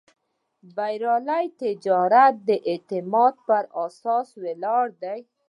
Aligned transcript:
بریالی 0.75 1.45
تجارت 1.61 2.33
د 2.47 2.49
اعتماد 2.71 3.33
پر 3.47 3.63
اساس 3.85 4.27
ولاړ 4.43 4.85
دی. 5.03 5.19